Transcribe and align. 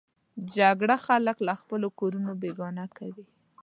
جګړه 0.55 0.95
خلک 1.05 1.37
له 1.47 1.53
خپلو 1.61 1.87
کورونو 1.99 2.31
بېګانه 2.41 2.85
کوي 2.97 3.25